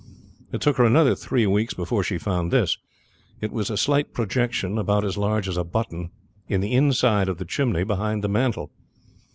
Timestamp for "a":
3.69-3.77, 5.57-5.63